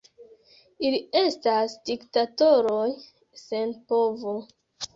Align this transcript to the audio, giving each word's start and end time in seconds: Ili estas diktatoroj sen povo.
Ili 0.89 1.01
estas 1.21 1.75
diktatoroj 1.91 2.89
sen 3.45 3.79
povo. 3.93 4.39